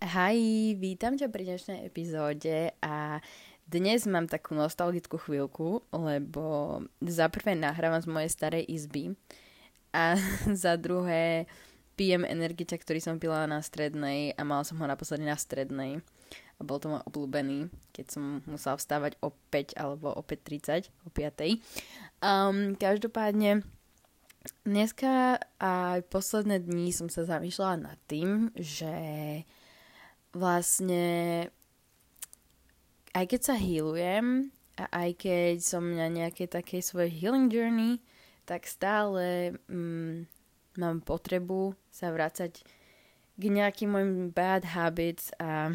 Hej, 0.00 0.40
vítam 0.80 1.12
ťa 1.12 1.28
pri 1.28 1.44
dnešnej 1.44 1.84
epizóde 1.84 2.72
a 2.80 3.20
dnes 3.68 4.08
mám 4.08 4.32
takú 4.32 4.56
nostalgickú 4.56 5.20
chvíľku, 5.20 5.84
lebo 5.92 6.80
za 7.04 7.28
prvé 7.28 7.52
nahrávam 7.52 8.00
z 8.00 8.08
mojej 8.08 8.32
starej 8.32 8.64
izby 8.64 9.12
a 9.92 10.16
za 10.64 10.80
druhé 10.80 11.44
pijem 12.00 12.24
energiča, 12.24 12.80
ktorý 12.80 12.96
som 13.04 13.20
pila 13.20 13.44
na 13.44 13.60
strednej 13.60 14.32
a 14.32 14.40
mala 14.40 14.64
som 14.64 14.80
ho 14.80 14.88
naposledy 14.88 15.28
na 15.28 15.36
strednej 15.36 16.00
a 16.56 16.60
bol 16.64 16.80
to 16.80 16.88
môj 16.88 17.04
obľúbený, 17.04 17.68
keď 17.92 18.06
som 18.08 18.40
musela 18.48 18.80
vstávať 18.80 19.20
o 19.20 19.36
5 19.52 19.76
alebo 19.76 20.16
o 20.16 20.24
5.30, 20.24 20.88
o 21.04 21.12
5. 21.12 21.60
Um, 22.24 22.72
každopádne 22.72 23.68
Dneska 24.64 25.36
aj 25.60 26.08
posledné 26.08 26.64
dní 26.64 26.96
som 26.96 27.12
sa 27.12 27.28
zamýšľala 27.28 27.76
nad 27.92 27.98
tým, 28.08 28.48
že 28.56 28.88
vlastne 30.32 31.48
aj 33.10 33.24
keď 33.26 33.40
sa 33.42 33.54
healujem 33.58 34.54
a 34.78 34.84
aj 35.04 35.10
keď 35.18 35.54
som 35.60 35.82
na 35.82 36.06
nejakej 36.06 36.48
takej 36.48 36.80
svojej 36.80 37.10
healing 37.10 37.50
journey, 37.50 37.98
tak 38.46 38.66
stále 38.66 39.58
mm, 39.66 40.26
mám 40.78 41.02
potrebu 41.02 41.74
sa 41.90 42.14
vrácať 42.14 42.62
k 43.40 43.42
nejakým 43.42 43.90
mojim 43.90 44.14
bad 44.30 44.62
habits 44.76 45.34
a, 45.40 45.74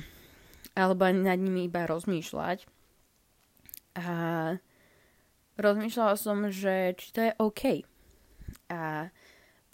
alebo 0.77 1.10
nad 1.12 1.40
nimi 1.40 1.68
iba 1.68 1.85
rozmýšľať. 1.90 2.66
A 3.96 4.08
rozmýšľala 5.55 6.16
som, 6.20 6.52
že 6.52 6.96
či 6.99 7.08
to 7.16 7.20
je 7.24 7.32
OK 7.40 7.63
a 8.70 9.10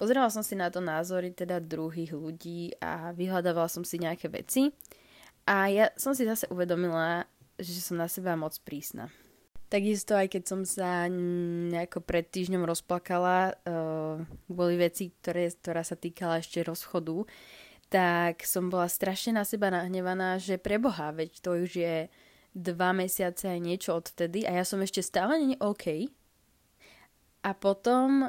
pozerala 0.02 0.34
som 0.34 0.42
si 0.42 0.58
na 0.58 0.74
to 0.74 0.82
názory 0.82 1.30
teda 1.30 1.62
druhých 1.62 2.18
ľudí 2.18 2.74
a 2.82 3.14
vyhľadávala 3.14 3.70
som 3.70 3.86
si 3.86 4.02
nejaké 4.02 4.34
veci. 4.34 4.74
A 5.46 5.70
ja 5.70 5.94
som 5.94 6.18
si 6.18 6.26
zase 6.26 6.50
uvedomila, 6.50 7.30
že 7.62 7.78
som 7.78 8.02
na 8.02 8.10
seba 8.10 8.34
moc 8.34 8.58
prísna. 8.66 9.14
Takisto 9.70 10.18
aj 10.18 10.34
keď 10.34 10.44
som 10.50 10.62
sa 10.66 11.06
nejako 11.06 12.02
pred 12.02 12.26
týždňom 12.28 12.66
rozplakala, 12.66 13.54
uh, 13.54 14.18
boli 14.50 14.76
veci, 14.82 15.14
ktoré, 15.14 15.54
ktorá 15.54 15.86
sa 15.86 15.94
týkala 15.94 16.42
ešte 16.42 16.66
rozchodu, 16.66 17.24
tak 17.94 18.42
som 18.42 18.74
bola 18.74 18.90
strašne 18.90 19.38
na 19.38 19.46
seba 19.46 19.70
nahnevaná, 19.70 20.42
že 20.42 20.58
preboha, 20.58 21.14
veď 21.14 21.32
to 21.46 21.50
už 21.62 21.72
je 21.78 21.96
dva 22.52 22.92
mesiace 22.92 23.48
a 23.48 23.56
niečo 23.62 23.96
odtedy 23.96 24.44
a 24.44 24.60
ja 24.60 24.66
som 24.68 24.82
ešte 24.84 25.06
stále 25.06 25.40
nie 25.40 25.56
OK. 25.62 26.10
A 27.48 27.52
potom 27.56 28.28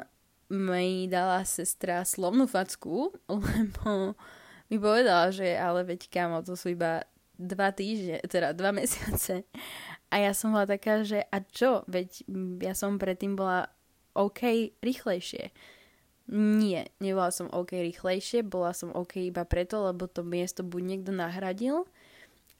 mi 0.51 1.07
dala 1.07 1.45
sestra 1.47 2.03
slovnú 2.03 2.49
facku, 2.49 3.13
lebo 3.31 4.17
mi 4.67 4.77
povedala, 4.81 5.29
že 5.31 5.55
ale 5.55 5.85
veď 5.85 6.09
kamo, 6.09 6.41
to 6.43 6.57
sú 6.57 6.73
iba 6.73 7.05
dva 7.37 7.73
týždne, 7.73 8.21
teda 8.25 8.53
dva 8.53 8.71
mesiace. 8.75 9.45
A 10.13 10.21
ja 10.21 10.31
som 10.37 10.53
bola 10.53 10.69
taká, 10.69 11.01
že 11.01 11.25
a 11.33 11.41
čo, 11.41 11.81
veď 11.89 12.25
ja 12.61 12.73
som 12.77 13.01
predtým 13.01 13.33
bola 13.33 13.69
OK 14.13 14.73
rýchlejšie. 14.79 15.49
Nie, 16.33 16.87
nebola 17.03 17.33
som 17.35 17.51
OK 17.51 17.75
rýchlejšie, 17.75 18.47
bola 18.47 18.71
som 18.71 18.93
OK 18.95 19.19
iba 19.19 19.43
preto, 19.43 19.83
lebo 19.83 20.07
to 20.07 20.23
miesto 20.23 20.63
buď 20.63 20.81
niekto 20.81 21.11
nahradil, 21.11 21.83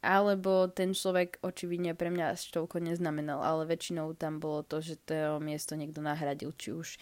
alebo 0.04 0.68
ten 0.68 0.92
človek 0.92 1.40
očividne 1.40 1.96
pre 1.96 2.12
mňa 2.12 2.36
až 2.36 2.52
toľko 2.52 2.84
neznamenal, 2.84 3.40
ale 3.40 3.64
väčšinou 3.70 4.12
tam 4.20 4.44
bolo 4.44 4.68
to, 4.68 4.84
že 4.84 5.00
to 5.08 5.40
miesto 5.40 5.80
niekto 5.80 6.04
nahradil, 6.04 6.52
či 6.60 6.76
už 6.76 7.00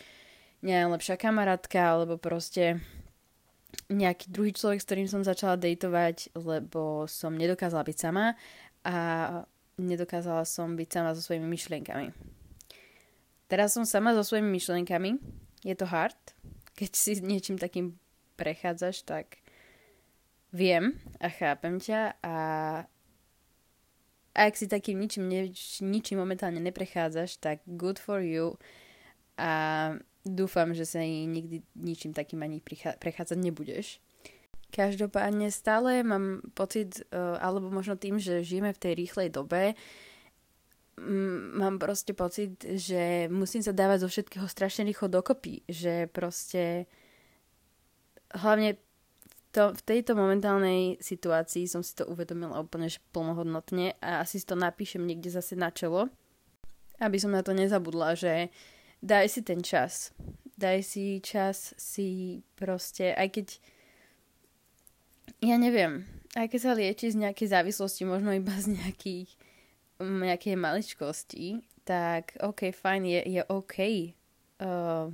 najlepšia 0.62 1.17
kamarátka, 1.17 1.78
alebo 1.81 2.17
proste 2.22 2.81
nejaký 3.90 4.31
druhý 4.31 4.52
človek, 4.54 4.80
s 4.80 4.88
ktorým 4.88 5.09
som 5.09 5.22
začala 5.26 5.58
dejtovať, 5.58 6.36
lebo 6.38 7.06
som 7.09 7.36
nedokázala 7.36 7.84
byť 7.88 7.98
sama 7.98 8.36
a 8.86 8.95
nedokázala 9.80 10.45
som 10.45 10.76
byť 10.78 10.90
sama 10.90 11.12
so 11.18 11.22
svojimi 11.23 11.48
myšlienkami. 11.48 12.14
Teraz 13.52 13.76
som 13.76 13.84
sama 13.84 14.16
so 14.16 14.23
svojimi 14.23 14.47
myšlienkami. 14.47 15.19
Je 15.68 15.75
to 15.75 15.90
hard. 15.90 16.18
Keď 16.78 16.91
si 16.96 17.12
niečím 17.19 17.59
takým 17.59 18.00
prechádzaš, 18.40 19.03
tak 19.03 19.44
viem 20.56 20.96
a 21.19 21.28
chápem 21.28 21.80
ťa 21.80 22.16
a 22.24 22.36
ak 24.31 24.56
si 24.56 24.72
takým 24.72 24.96
ničím, 24.96 25.28
ničím 25.84 26.18
momentálne 26.24 26.63
neprechádzaš, 26.63 27.44
tak 27.44 27.59
good 27.68 28.00
for 28.00 28.24
you 28.24 28.56
a 29.38 29.52
Dúfam, 30.22 30.78
že 30.78 30.86
sa 30.86 31.02
nikdy 31.02 31.66
ničím 31.74 32.14
takým 32.14 32.46
ani 32.46 32.62
prechádzať 33.02 33.38
nebudeš. 33.42 33.97
Každopádne 34.69 35.50
stále 35.50 36.06
mám 36.06 36.46
pocit, 36.53 37.02
e, 37.09 37.18
alebo 37.18 37.74
možno 37.74 37.97
tým, 37.97 38.22
že 38.22 38.46
žijeme 38.46 38.69
v 38.69 38.81
tej 38.81 38.94
rýchlej 39.02 39.34
dobe, 39.34 39.74
mám 41.58 41.81
proste 41.81 42.14
pocit, 42.14 42.62
že 42.62 43.25
musím 43.34 43.66
sa 43.66 43.74
dávať 43.74 44.06
zo 44.06 44.09
všetkého 44.14 44.46
strašne 44.46 44.86
rýchlo 44.86 45.09
dokopy, 45.09 45.66
že 45.66 46.06
proste 46.13 46.86
hlavne 48.38 48.78
to, 49.50 49.74
v 49.74 49.81
tejto 49.81 50.13
momentálnej 50.13 51.02
situácii 51.02 51.66
som 51.66 51.81
si 51.81 51.98
to 51.98 52.06
uvedomila 52.06 52.62
úplne 52.62 52.86
plnohodnotne 53.09 53.98
a 53.98 54.22
asi 54.22 54.38
si 54.38 54.46
to 54.46 54.53
napíšem 54.53 55.02
niekde 55.02 55.34
zase 55.34 55.58
na 55.58 55.74
čelo, 55.74 56.13
aby 57.02 57.18
som 57.18 57.34
na 57.34 57.42
to 57.42 57.58
nezabudla, 57.58 58.13
že 58.13 58.48
uh, 58.48 58.81
daj 59.01 59.28
si 59.29 59.41
ten 59.41 59.62
čas. 59.66 60.13
Daj 60.57 60.85
si 60.85 61.19
čas 61.25 61.73
si 61.78 62.41
proste, 62.53 63.17
aj 63.17 63.34
keď 63.34 63.47
ja 65.41 65.57
neviem, 65.57 66.06
aj 66.38 66.53
keď 66.53 66.59
sa 66.62 66.78
lieči 66.78 67.09
z 67.09 67.17
nejakej 67.17 67.50
závislosti, 67.50 68.06
možno 68.06 68.29
iba 68.29 68.53
z 68.53 68.78
nejakých 68.78 69.29
nejakej 70.01 70.57
maličkosti, 70.57 71.62
tak 71.85 72.34
ok, 72.41 72.73
fajn, 72.73 73.01
je, 73.06 73.22
je 73.38 73.41
ok 73.45 73.75
uh, 73.78 75.13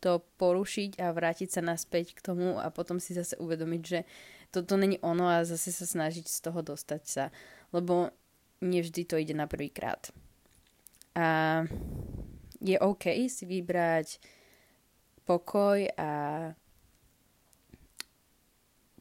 to 0.00 0.12
porušiť 0.36 1.00
a 1.00 1.12
vrátiť 1.12 1.48
sa 1.48 1.62
naspäť 1.64 2.12
k 2.16 2.20
tomu 2.20 2.60
a 2.60 2.68
potom 2.68 3.00
si 3.00 3.16
zase 3.16 3.36
uvedomiť, 3.40 3.82
že 3.82 4.04
toto 4.52 4.76
není 4.76 5.00
ono 5.00 5.28
a 5.28 5.44
zase 5.44 5.72
sa 5.72 5.88
snažiť 5.88 6.28
z 6.28 6.38
toho 6.40 6.60
dostať 6.60 7.02
sa. 7.04 7.24
Lebo 7.72 8.12
nevždy 8.60 9.02
to 9.04 9.16
ide 9.20 9.32
na 9.36 9.48
prvý 9.48 9.72
krát. 9.72 10.12
A 11.16 11.64
je 12.66 12.78
OK 12.82 13.04
si 13.30 13.44
vybrať 13.46 14.18
pokoj 15.26 15.86
a 15.98 16.10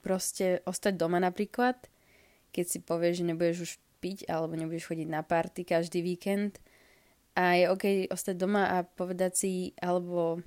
proste 0.06 0.62
ostať 0.70 0.94
doma 0.94 1.18
napríklad, 1.18 1.78
keď 2.54 2.66
si 2.66 2.78
povieš, 2.82 3.22
že 3.22 3.28
nebudeš 3.34 3.58
už 3.66 3.72
piť 4.06 4.30
alebo 4.30 4.54
nebudeš 4.54 4.94
chodiť 4.94 5.08
na 5.10 5.26
party 5.26 5.66
každý 5.66 6.06
víkend. 6.06 6.62
A 7.36 7.58
je 7.58 7.66
OK 7.68 7.86
ostať 8.14 8.36
doma 8.38 8.70
a 8.70 8.86
povedať 8.86 9.34
si 9.34 9.52
alebo 9.82 10.40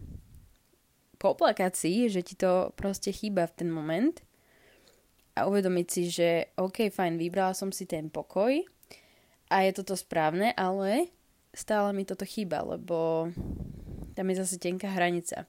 poplakať 1.19 1.75
si, 1.75 2.07
že 2.07 2.23
ti 2.23 2.39
to 2.39 2.71
proste 2.79 3.11
chýba 3.11 3.51
v 3.51 3.57
ten 3.59 3.69
moment. 3.69 4.15
A 5.35 5.47
uvedomiť 5.51 5.87
si, 5.91 6.03
že 6.09 6.55
OK, 6.57 6.89
fajn, 6.89 7.19
vybrala 7.19 7.53
som 7.53 7.75
si 7.75 7.85
ten 7.85 8.09
pokoj 8.09 8.63
a 9.51 9.57
je 9.67 9.71
toto 9.75 9.99
správne, 9.99 10.55
ale 10.55 11.13
stále 11.53 11.93
mi 11.93 12.05
toto 12.05 12.25
chýba, 12.25 12.65
lebo 12.65 13.29
tam 14.19 14.27
je 14.31 14.37
zase 14.43 14.57
tenká 14.59 14.91
hranica. 14.91 15.47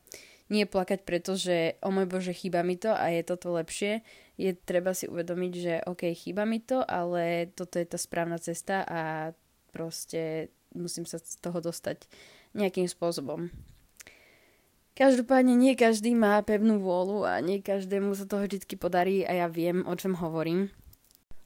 Nie 0.49 0.65
plakať 0.65 1.05
preto, 1.05 1.37
že 1.37 1.77
o 1.85 1.93
môj 1.93 2.09
Bože, 2.09 2.33
chýba 2.33 2.65
mi 2.65 2.73
to 2.73 2.89
a 2.89 3.13
je 3.13 3.21
toto 3.21 3.53
lepšie. 3.53 4.01
Je 4.41 4.57
treba 4.57 4.97
si 4.97 5.05
uvedomiť, 5.05 5.53
že 5.53 5.73
OK, 5.85 6.09
chýba 6.17 6.45
mi 6.49 6.57
to, 6.57 6.81
ale 6.81 7.53
toto 7.53 7.77
je 7.77 7.85
tá 7.85 8.01
správna 8.01 8.41
cesta 8.41 8.81
a 8.81 9.01
proste 9.69 10.49
musím 10.73 11.05
sa 11.05 11.21
z 11.21 11.37
toho 11.37 11.61
dostať 11.61 12.09
nejakým 12.57 12.89
spôsobom. 12.89 13.53
Každopádne 14.97 15.55
nie 15.55 15.79
každý 15.79 16.11
má 16.17 16.41
pevnú 16.43 16.81
vôľu 16.81 17.23
a 17.23 17.39
nie 17.39 17.63
každému 17.63 18.17
sa 18.19 18.27
toho 18.27 18.43
vždy 18.43 18.75
podarí 18.75 19.23
a 19.23 19.45
ja 19.45 19.47
viem, 19.47 19.85
o 19.87 19.93
čom 19.95 20.17
hovorím. 20.17 20.73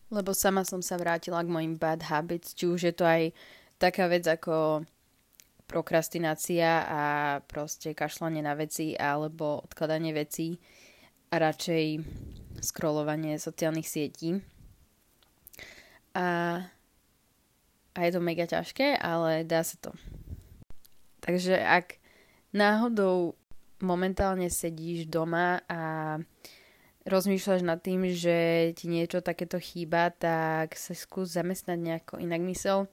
Lebo 0.09 0.33
sama 0.33 0.65
som 0.65 0.81
sa 0.81 0.97
vrátila 0.97 1.43
k 1.45 1.53
mojim 1.53 1.77
bad 1.77 2.07
habits, 2.09 2.57
či 2.57 2.65
už 2.65 2.89
je 2.89 2.93
to 2.95 3.05
aj 3.05 3.29
taká 3.83 4.07
vec 4.07 4.23
ako 4.23 4.87
prokrastinácia 5.67 6.87
a 6.87 7.03
proste 7.43 7.91
kašľanie 7.91 8.39
na 8.39 8.55
veci 8.55 8.95
alebo 8.95 9.59
odkladanie 9.59 10.15
vecí 10.15 10.55
a 11.27 11.35
radšej 11.35 11.99
scrollovanie 12.63 13.35
sociálnych 13.35 13.83
sietí. 13.83 14.39
A, 16.15 16.27
a 17.91 17.99
je 17.99 18.11
to 18.15 18.21
mega 18.23 18.47
ťažké, 18.47 18.95
ale 18.95 19.43
dá 19.43 19.67
sa 19.67 19.75
to. 19.83 19.91
Takže 21.19 21.59
ak 21.59 21.99
náhodou 22.55 23.35
momentálne 23.83 24.47
sedíš 24.47 25.11
doma 25.11 25.59
a 25.67 25.79
rozmýšľaš 27.03 27.67
nad 27.67 27.83
tým, 27.83 28.07
že 28.15 28.71
ti 28.79 28.87
niečo 28.87 29.19
takéto 29.19 29.59
chýba, 29.59 30.13
tak 30.15 30.79
sa 30.79 30.95
skús 30.95 31.35
zamestnať 31.35 31.79
nejako 31.81 32.23
inak 32.23 32.39
mysel 32.47 32.87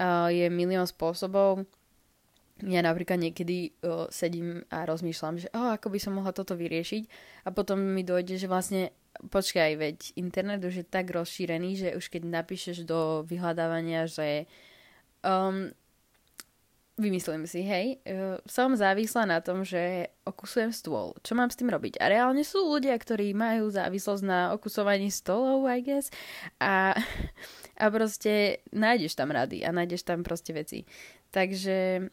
uh, 0.00 0.28
je 0.30 0.46
milión 0.50 0.86
spôsobov. 0.86 1.66
Ja 2.62 2.80
napríklad 2.86 3.18
niekedy 3.18 3.74
uh, 3.82 4.06
sedím 4.14 4.62
a 4.70 4.86
rozmýšľam, 4.86 5.42
že 5.42 5.48
oh, 5.52 5.74
ako 5.74 5.90
by 5.90 5.98
som 5.98 6.14
mohla 6.14 6.30
toto 6.30 6.54
vyriešiť 6.54 7.02
a 7.44 7.48
potom 7.50 7.82
mi 7.82 8.06
dojde, 8.06 8.38
že 8.38 8.46
vlastne 8.46 8.94
počkaj, 9.18 9.70
veď 9.78 9.98
internet 10.18 10.62
už 10.62 10.82
je 10.82 10.86
tak 10.86 11.10
rozšírený, 11.10 11.70
že 11.78 11.88
už 11.94 12.10
keď 12.10 12.22
napíšeš 12.30 12.86
do 12.86 13.22
vyhľadávania, 13.26 14.10
že 14.10 14.46
um, 15.22 15.70
vymyslím 16.94 17.46
si, 17.46 17.62
hej, 17.62 17.98
uh, 18.06 18.38
som 18.46 18.74
závislá 18.74 19.26
na 19.26 19.38
tom, 19.42 19.66
že 19.66 20.14
okusujem 20.22 20.70
stôl. 20.70 21.14
Čo 21.22 21.34
mám 21.34 21.50
s 21.50 21.58
tým 21.58 21.70
robiť? 21.70 21.98
A 21.98 22.10
reálne 22.10 22.42
sú 22.46 22.62
ľudia, 22.70 22.94
ktorí 22.94 23.34
majú 23.34 23.70
závislosť 23.70 24.22
na 24.22 24.40
okusovaní 24.54 25.10
stolov, 25.10 25.66
I 25.66 25.82
guess. 25.82 26.10
A, 26.62 26.94
a 27.74 27.84
proste 27.90 28.62
nájdeš 28.70 29.18
tam 29.18 29.34
rady 29.34 29.66
a 29.66 29.74
nájdeš 29.74 30.06
tam 30.06 30.22
proste 30.22 30.54
veci. 30.54 30.86
Takže 31.34 32.08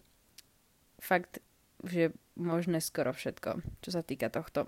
fakt, 0.98 1.42
že 1.86 2.14
možné 2.38 2.82
skoro 2.82 3.14
všetko, 3.14 3.62
čo 3.82 3.90
sa 3.90 4.02
týka 4.02 4.30
tohto. 4.34 4.66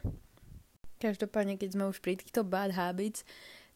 Každopádne, 1.02 1.58
keď 1.58 1.70
sme 1.76 1.90
už 1.90 2.00
pri 2.00 2.16
týchto 2.16 2.46
bad 2.46 2.74
habits, 2.74 3.26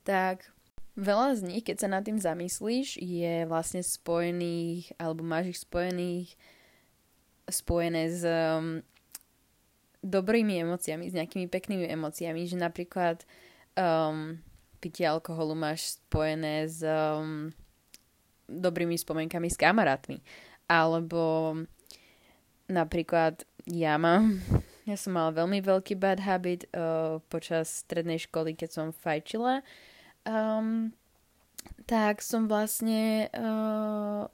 tak 0.08 0.50
veľa 0.98 1.38
z 1.38 1.42
nich, 1.46 1.64
keď 1.66 1.78
sa 1.86 1.90
nad 1.92 2.06
tým 2.06 2.18
zamyslíš, 2.18 2.98
je 2.98 3.46
vlastne 3.46 3.86
spojených, 3.86 4.96
alebo 4.98 5.22
máš 5.22 5.58
ich 5.58 5.60
spojených, 5.62 6.34
spojené 7.48 8.04
s 8.12 8.22
um, 8.26 8.82
dobrými 10.04 10.62
emóciami, 10.64 11.08
s 11.08 11.16
nejakými 11.16 11.48
peknými 11.48 11.86
emóciami, 11.88 12.48
že 12.48 12.58
napríklad 12.60 13.24
um, 13.76 14.42
pitie 14.80 15.10
alkoholu 15.10 15.58
máš 15.58 16.00
spojené 16.00 16.66
s 16.70 16.86
um, 16.86 17.52
dobrými 18.48 18.98
spomienkami 18.98 19.52
s 19.52 19.58
kamarátmi. 19.60 20.24
Alebo 20.68 21.56
napríklad 22.68 23.44
ja 23.68 24.00
mám 24.00 24.40
ja 24.88 24.96
som 24.96 25.20
mala 25.20 25.36
veľmi 25.36 25.60
veľký 25.60 26.00
bad 26.00 26.24
habit 26.24 26.72
uh, 26.72 27.20
počas 27.28 27.84
strednej 27.84 28.24
školy, 28.24 28.56
keď 28.56 28.70
som 28.72 28.96
fajčila. 28.96 29.60
Um, 30.24 30.96
tak 31.84 32.24
som 32.24 32.48
vlastne 32.48 33.28
uh, 33.36 34.32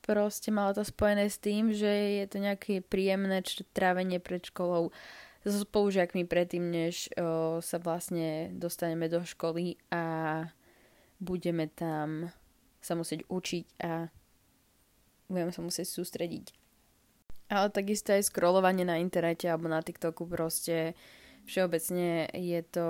proste 0.00 0.48
mala 0.48 0.72
to 0.72 0.80
spojené 0.80 1.28
s 1.28 1.36
tým, 1.36 1.76
že 1.76 2.24
je 2.24 2.24
to 2.24 2.40
nejaké 2.40 2.80
príjemné 2.80 3.44
trávenie 3.76 4.16
pred 4.16 4.40
školou 4.48 4.96
so 5.46 5.62
spolužiakmi 5.62 6.26
predtým, 6.26 6.74
než 6.74 7.06
uh, 7.14 7.62
sa 7.62 7.78
vlastne 7.78 8.50
dostaneme 8.50 9.06
do 9.06 9.22
školy 9.22 9.78
a 9.94 10.42
budeme 11.22 11.70
tam 11.70 12.34
sa 12.82 12.98
musieť 12.98 13.22
učiť 13.30 13.64
a 13.86 14.10
budeme 15.30 15.54
sa 15.54 15.62
musieť 15.62 15.86
sústrediť. 15.86 16.50
Ale 17.46 17.70
takisto 17.70 18.10
aj 18.10 18.26
scrollovanie 18.26 18.82
na 18.82 18.98
internete 18.98 19.46
alebo 19.46 19.70
na 19.70 19.78
TikToku 19.78 20.26
proste 20.26 20.98
všeobecne 21.46 22.26
je 22.34 22.60
to 22.66 22.88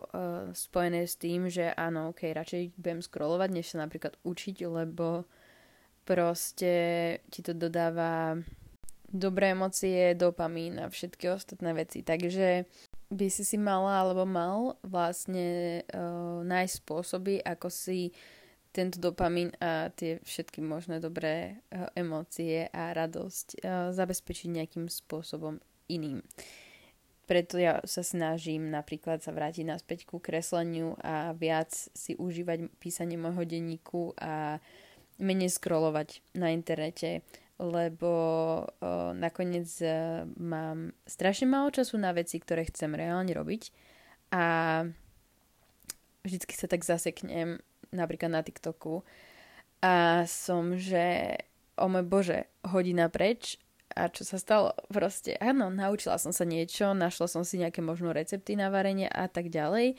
uh, 0.00 0.48
spojené 0.56 1.04
s 1.04 1.20
tým, 1.20 1.52
že 1.52 1.68
áno, 1.76 2.16
ok, 2.16 2.32
radšej 2.32 2.80
budem 2.80 3.04
scrollovať, 3.04 3.48
než 3.52 3.76
sa 3.76 3.84
napríklad 3.84 4.16
učiť, 4.24 4.64
lebo 4.64 5.28
proste 6.08 6.72
ti 7.28 7.44
to 7.44 7.52
dodáva 7.52 8.40
dobré 9.08 9.56
emócie, 9.56 10.12
dopamín 10.14 10.76
a 10.78 10.92
všetky 10.92 11.32
ostatné 11.32 11.72
veci. 11.72 12.04
Takže 12.04 12.68
by 13.08 13.26
si 13.32 13.42
si 13.44 13.56
mala 13.56 14.04
alebo 14.04 14.28
mal 14.28 14.76
vlastne 14.84 15.80
uh, 15.88 16.44
nájsť 16.44 16.74
spôsoby, 16.84 17.40
ako 17.40 17.72
si 17.72 18.12
tento 18.68 19.00
dopamín 19.00 19.48
a 19.64 19.88
tie 19.96 20.20
všetky 20.20 20.60
možné 20.60 21.00
dobré 21.00 21.56
uh, 21.72 21.88
emócie 21.96 22.68
a 22.68 22.92
radosť 22.92 23.46
uh, 23.64 23.90
zabezpečiť 23.96 24.48
nejakým 24.52 24.92
spôsobom 24.92 25.56
iným. 25.88 26.20
Preto 27.28 27.60
ja 27.60 27.84
sa 27.84 28.00
snažím 28.00 28.72
napríklad 28.72 29.20
sa 29.20 29.36
vrátiť 29.36 29.64
naspäť 29.68 30.08
ku 30.08 30.16
kresleniu 30.16 30.96
a 31.00 31.36
viac 31.36 31.72
si 31.72 32.16
užívať 32.16 32.72
písanie 32.80 33.20
môjho 33.20 33.44
denníku 33.44 34.16
a 34.16 34.56
menej 35.20 35.52
scrollovať 35.52 36.24
na 36.32 36.56
internete, 36.56 37.20
lebo 37.58 38.12
uh, 38.62 39.10
nakoniec 39.18 39.66
uh, 39.82 40.24
mám 40.38 40.94
strašne 41.04 41.50
málo 41.50 41.74
času 41.74 41.98
na 41.98 42.14
veci, 42.14 42.38
ktoré 42.38 42.66
chcem 42.70 42.94
reálne 42.94 43.34
robiť 43.34 43.74
a 44.30 44.44
vždycky 46.22 46.54
sa 46.54 46.70
tak 46.70 46.86
zaseknem 46.86 47.58
napríklad 47.90 48.30
na 48.30 48.42
TikToku 48.46 49.02
a 49.82 50.26
som, 50.26 50.74
že 50.78 51.38
o 51.78 51.86
môj 51.86 52.04
bože, 52.06 52.38
hodina 52.66 53.06
preč 53.06 53.58
a 53.94 54.10
čo 54.10 54.26
sa 54.26 54.36
stalo? 54.36 54.74
Proste, 54.90 55.38
áno, 55.38 55.70
naučila 55.70 56.18
som 56.20 56.34
sa 56.34 56.44
niečo, 56.44 56.92
našla 56.92 57.26
som 57.30 57.42
si 57.46 57.62
nejaké 57.62 57.80
možno 57.80 58.12
recepty 58.12 58.58
na 58.58 58.68
varenie 58.68 59.08
a 59.08 59.30
tak 59.30 59.48
ďalej, 59.48 59.96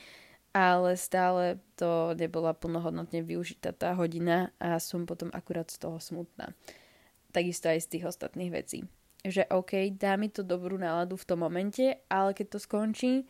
ale 0.54 0.90
stále 0.94 1.58
to 1.74 2.14
nebola 2.14 2.54
plnohodnotne 2.54 3.24
využitá 3.24 3.74
tá 3.74 3.96
hodina 3.96 4.54
a 4.62 4.78
som 4.78 5.08
potom 5.08 5.32
akurát 5.34 5.70
z 5.70 5.80
toho 5.82 5.98
smutná. 5.98 6.54
Takisto 7.30 7.70
aj 7.70 7.86
z 7.86 7.90
tých 7.96 8.04
ostatných 8.10 8.50
vecí. 8.50 8.78
Že 9.22 9.46
OK, 9.52 9.94
dá 9.94 10.16
mi 10.16 10.32
to 10.32 10.42
dobrú 10.42 10.80
náladu 10.80 11.14
v 11.14 11.28
tom 11.28 11.44
momente, 11.44 12.00
ale 12.08 12.34
keď 12.34 12.56
to 12.56 12.58
skončí, 12.58 13.28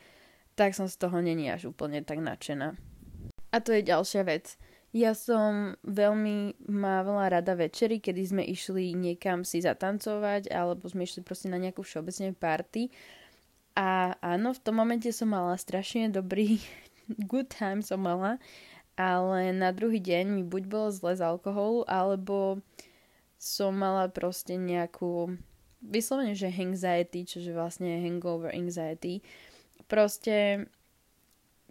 tak 0.55 0.77
som 0.77 0.87
z 0.87 0.97
toho 0.97 1.19
není 1.21 1.51
až 1.51 1.73
úplne 1.73 2.05
tak 2.05 2.21
nadšená. 2.21 2.77
A 3.51 3.57
to 3.59 3.75
je 3.75 3.83
ďalšia 3.83 4.23
vec. 4.23 4.55
Ja 4.91 5.15
som 5.15 5.79
veľmi 5.87 6.67
mávala 6.67 7.31
rada 7.31 7.55
večery, 7.55 8.03
kedy 8.03 8.23
sme 8.27 8.43
išli 8.43 8.91
niekam 8.99 9.47
si 9.47 9.63
zatancovať, 9.63 10.51
alebo 10.51 10.91
sme 10.91 11.07
išli 11.07 11.23
proste 11.23 11.47
na 11.47 11.63
nejakú 11.63 11.87
všeobecne 11.87 12.35
party. 12.35 12.91
A 13.79 14.19
áno, 14.19 14.51
v 14.51 14.63
tom 14.63 14.83
momente 14.83 15.07
som 15.15 15.31
mala 15.31 15.55
strašne 15.55 16.11
dobrý 16.11 16.59
good 17.31 17.51
time 17.51 17.87
som 17.87 18.03
mala, 18.03 18.43
ale 18.99 19.55
na 19.55 19.71
druhý 19.71 20.03
deň 20.03 20.25
mi 20.27 20.43
buď 20.43 20.63
bolo 20.67 20.89
zle 20.91 21.15
z 21.15 21.23
alkoholu, 21.23 21.87
alebo 21.87 22.59
som 23.41 23.73
mala 23.73 24.13
proste 24.13 24.61
nejakú 24.61 25.41
vyslovene, 25.81 26.37
že 26.37 26.53
anxiety, 26.53 27.25
čože 27.25 27.57
vlastne 27.57 28.05
hangover 28.05 28.53
anxiety. 28.53 29.25
Proste 29.89 30.69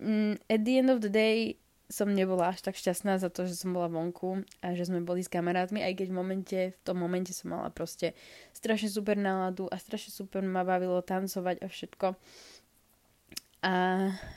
mm, 0.01 0.42
at 0.50 0.66
the 0.66 0.81
end 0.81 0.89
of 0.89 1.06
the 1.06 1.13
day 1.13 1.62
som 1.89 2.10
nebola 2.10 2.54
až 2.54 2.66
tak 2.66 2.77
šťastná 2.77 3.18
za 3.18 3.30
to, 3.33 3.50
že 3.50 3.57
som 3.57 3.74
bola 3.74 3.89
vonku 3.89 4.45
a 4.62 4.77
že 4.77 4.89
sme 4.89 5.01
boli 5.01 5.25
s 5.25 5.30
kamarátmi, 5.30 5.81
aj 5.81 5.94
keď 5.98 6.07
v 6.10 6.18
momente, 6.18 6.60
v 6.74 6.80
tom 6.86 7.01
momente 7.01 7.33
som 7.33 7.54
mala 7.54 7.74
proste 7.74 8.13
strašne 8.54 8.94
super 8.94 9.18
náladu 9.18 9.65
a 9.69 9.77
strašne 9.81 10.13
super 10.13 10.45
ma 10.45 10.62
bavilo 10.62 11.01
tancovať 11.01 11.62
a 11.62 11.68
všetko. 11.69 12.07
A, 13.65 13.75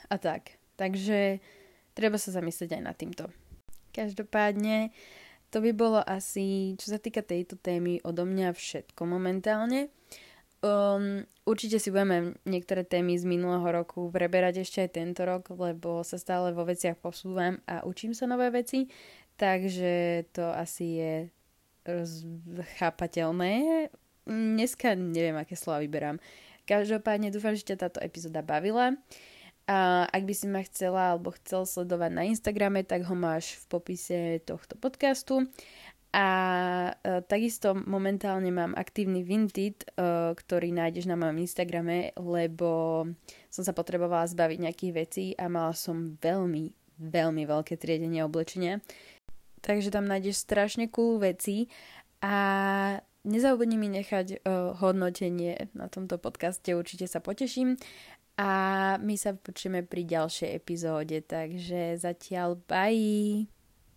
a 0.09 0.15
tak. 0.17 0.57
Takže 0.81 1.37
treba 1.93 2.17
sa 2.17 2.33
zamyslieť 2.33 2.77
aj 2.77 2.81
nad 2.81 2.97
týmto. 2.97 3.29
Každopádne, 3.93 4.89
to 5.53 5.61
by 5.61 5.69
bolo 5.69 6.01
asi, 6.01 6.73
čo 6.81 6.89
sa 6.89 6.97
týka 6.97 7.21
tejto 7.21 7.61
témy, 7.61 8.01
odo 8.01 8.25
mňa 8.25 8.57
všetko 8.57 9.05
momentálne. 9.05 9.93
Um, 10.65 11.27
určite 11.45 11.77
si 11.77 11.93
budeme 11.93 12.33
niektoré 12.49 12.81
témy 12.81 13.13
z 13.19 13.29
minulého 13.29 13.67
roku 13.69 14.09
preberať 14.09 14.65
ešte 14.65 14.81
aj 14.81 14.89
tento 14.97 15.21
rok, 15.29 15.53
lebo 15.53 16.01
sa 16.01 16.17
stále 16.17 16.55
vo 16.57 16.65
veciach 16.65 16.97
posúvam 16.97 17.61
a 17.69 17.85
učím 17.85 18.17
sa 18.17 18.25
nové 18.25 18.49
veci, 18.49 18.89
takže 19.37 20.25
to 20.33 20.49
asi 20.55 20.85
je 20.97 21.13
chápateľné. 22.79 23.85
Dneska 24.25 24.95
neviem, 24.95 25.35
aké 25.35 25.53
slova 25.53 25.83
vyberám. 25.83 26.17
Každopádne 26.63 27.29
dúfam, 27.29 27.53
že 27.53 27.75
ťa 27.75 27.77
táto 27.77 27.99
epizóda 27.99 28.39
bavila. 28.39 28.95
A 29.63 30.03
ak 30.11 30.27
by 30.27 30.33
si 30.35 30.45
ma 30.51 30.59
chcela 30.67 31.15
alebo 31.15 31.31
chcel 31.39 31.63
sledovať 31.63 32.11
na 32.11 32.27
Instagrame, 32.27 32.83
tak 32.83 33.07
ho 33.07 33.15
máš 33.15 33.63
v 33.63 33.65
popise 33.71 34.19
tohto 34.43 34.75
podcastu. 34.75 35.47
A 36.13 36.27
uh, 36.93 37.25
takisto 37.25 37.73
momentálne 37.73 38.53
mám 38.53 38.77
aktívny 38.77 39.25
Vinted, 39.25 39.81
uh, 39.97 40.35
ktorý 40.37 40.69
nájdeš 40.69 41.09
na 41.09 41.17
mojom 41.17 41.41
Instagrame, 41.41 42.13
lebo 42.13 42.69
som 43.49 43.63
sa 43.65 43.73
potrebovala 43.73 44.29
zbaviť 44.29 44.57
nejakých 44.61 44.93
vecí 44.93 45.25
a 45.33 45.49
mala 45.49 45.73
som 45.73 46.13
veľmi, 46.21 46.69
veľmi 47.01 47.43
veľké 47.49 47.81
triedenie 47.81 48.21
oblečenia. 48.21 48.77
Takže 49.65 49.89
tam 49.89 50.05
nájdeš 50.05 50.43
strašne 50.43 50.85
cool 50.93 51.17
veci 51.17 51.65
a 52.21 52.35
nezabudni 53.25 53.81
mi 53.81 53.89
nechať 53.89 54.27
uh, 54.37 54.77
hodnotenie 54.77 55.73
na 55.73 55.89
tomto 55.89 56.21
podcaste, 56.21 56.77
určite 56.77 57.09
sa 57.09 57.25
poteším 57.25 57.79
a 58.37 58.49
my 58.97 59.15
sa 59.17 59.37
počujeme 59.37 59.85
pri 59.85 60.09
ďalšej 60.09 60.49
epizóde, 60.57 61.21
takže 61.21 61.97
zatiaľ 62.01 62.57
bye! 62.65 63.62